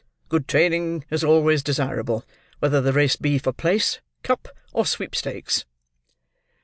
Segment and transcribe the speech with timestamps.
[0.29, 2.25] Good training is always desirable,
[2.57, 5.63] whether the race be for place, cup, or sweepstakes."